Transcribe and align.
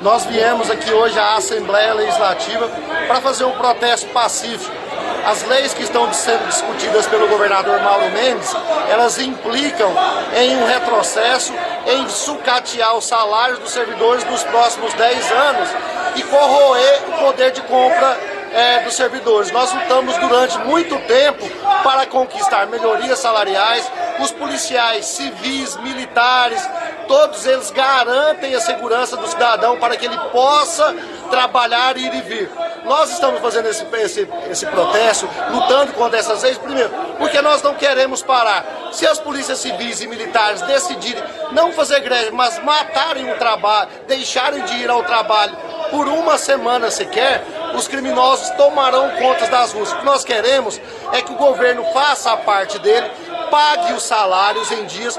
Nós 0.00 0.26
viemos 0.26 0.70
aqui 0.70 0.92
hoje 0.92 1.18
à 1.18 1.36
Assembleia 1.36 1.94
Legislativa 1.94 2.68
para 3.06 3.20
fazer 3.22 3.44
um 3.44 3.52
protesto 3.52 4.06
pacífico. 4.08 4.70
As 5.24 5.42
leis 5.44 5.72
que 5.72 5.82
estão 5.82 6.12
sendo 6.12 6.46
discutidas 6.46 7.06
pelo 7.06 7.26
governador 7.26 7.80
Mauro 7.80 8.10
Mendes, 8.10 8.54
elas 8.90 9.18
implicam 9.18 9.90
em 10.36 10.54
um 10.58 10.66
retrocesso, 10.66 11.52
em 11.86 12.06
sucatear 12.08 12.94
os 12.94 13.06
salários 13.06 13.58
dos 13.58 13.70
servidores 13.70 14.22
nos 14.24 14.42
próximos 14.44 14.92
10 14.92 15.32
anos 15.32 15.68
e 16.14 16.22
corroer 16.24 17.02
o 17.08 17.12
poder 17.24 17.52
de 17.52 17.62
compra 17.62 18.16
é, 18.52 18.80
dos 18.80 18.94
servidores. 18.94 19.50
Nós 19.50 19.72
lutamos 19.72 20.16
durante 20.18 20.58
muito 20.58 20.96
tempo 21.06 21.48
para 21.82 22.06
conquistar 22.06 22.66
melhorias 22.66 23.18
salariais, 23.18 23.90
os 24.20 24.30
policiais 24.30 25.06
civis, 25.06 25.74
militares, 25.76 26.62
todos 27.06 27.46
eles 27.46 27.70
garantem 27.70 28.54
a 28.54 28.60
segurança 28.60 29.16
do 29.16 29.26
cidadão 29.26 29.78
para 29.78 29.96
que 29.96 30.06
ele 30.06 30.18
possa 30.32 30.94
trabalhar, 31.30 31.96
ir 31.96 32.14
e 32.14 32.20
vir. 32.22 32.50
Nós 32.84 33.10
estamos 33.10 33.40
fazendo 33.40 33.66
esse, 33.66 33.84
esse, 33.96 34.28
esse 34.48 34.66
protesto, 34.66 35.28
lutando 35.50 35.92
contra 35.94 36.18
essas 36.18 36.42
leis, 36.42 36.56
primeiro, 36.56 36.90
porque 37.18 37.42
nós 37.42 37.60
não 37.60 37.74
queremos 37.74 38.22
parar. 38.22 38.64
Se 38.92 39.06
as 39.06 39.18
polícias 39.18 39.58
civis 39.58 40.00
e 40.00 40.06
militares 40.06 40.62
decidirem 40.62 41.22
não 41.52 41.72
fazer 41.72 42.00
greve, 42.00 42.30
mas 42.30 42.62
matarem 42.62 43.32
o 43.32 43.36
trabalho, 43.38 43.90
deixarem 44.06 44.64
de 44.64 44.74
ir 44.74 44.88
ao 44.88 45.02
trabalho 45.02 45.56
por 45.90 46.06
uma 46.08 46.38
semana 46.38 46.90
sequer, 46.90 47.44
os 47.74 47.88
criminosos 47.88 48.50
tomarão 48.50 49.10
conta 49.16 49.46
das 49.48 49.72
ruas. 49.72 49.92
O 49.92 49.96
que 49.96 50.04
nós 50.04 50.24
queremos 50.24 50.80
é 51.12 51.20
que 51.20 51.32
o 51.32 51.36
governo 51.36 51.84
faça 51.92 52.32
a 52.32 52.36
parte 52.36 52.78
dele, 52.78 53.10
pague 53.50 53.92
os 53.92 54.02
salários 54.02 54.70
em 54.72 54.84
dias, 54.86 55.18